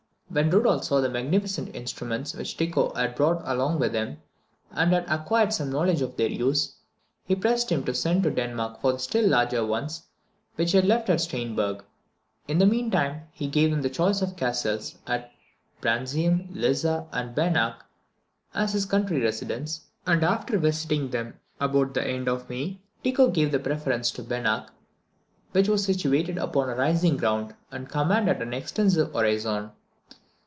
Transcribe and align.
When 0.33 0.49
Rudolph 0.49 0.85
saw 0.85 1.01
the 1.01 1.09
magnificent 1.09 1.75
instruments 1.75 2.33
which 2.33 2.55
Tycho 2.55 2.93
had 2.93 3.15
brought 3.15 3.41
along 3.43 3.79
with 3.79 3.93
him, 3.93 4.21
and 4.71 4.93
had 4.93 5.03
acquired 5.09 5.51
some 5.51 5.69
knowledge 5.73 6.01
of 6.01 6.15
their 6.15 6.29
use, 6.29 6.75
he 7.25 7.35
pressed 7.35 7.69
him 7.69 7.83
to 7.83 7.93
send 7.93 8.23
to 8.23 8.31
Denmark 8.31 8.79
for 8.79 8.93
the 8.93 8.99
still 8.99 9.27
larger 9.27 9.65
ones 9.65 10.03
which 10.55 10.71
he 10.71 10.77
had 10.77 10.85
left 10.87 11.09
at 11.09 11.19
Stiern 11.19 11.53
berg. 11.53 11.83
In 12.47 12.59
the 12.59 12.65
meantime, 12.65 13.23
he 13.33 13.47
gave 13.49 13.73
him 13.73 13.81
the 13.81 13.89
choice 13.89 14.21
of 14.21 14.29
the 14.29 14.35
castles 14.35 14.95
of 15.05 15.25
Brandisium, 15.81 16.47
Lyssa, 16.53 17.07
and 17.11 17.35
Benach 17.35 17.81
as 18.53 18.71
his 18.71 18.85
country 18.85 19.19
residence; 19.21 19.81
and 20.07 20.23
after 20.23 20.57
visiting 20.57 21.09
them 21.09 21.37
about 21.59 21.93
the 21.93 22.07
end 22.07 22.29
of 22.29 22.49
May, 22.49 22.79
Tycho 23.03 23.31
gave 23.31 23.51
the 23.51 23.59
preference 23.59 24.11
to 24.11 24.23
Benach, 24.23 24.69
which 25.51 25.67
was 25.67 25.83
situated 25.83 26.37
upon 26.37 26.69
a 26.69 26.75
rising 26.75 27.17
ground, 27.17 27.53
and 27.69 27.89
commanded 27.89 28.41
an 28.41 28.53
extensive 28.53 29.11
horizon. 29.11 29.71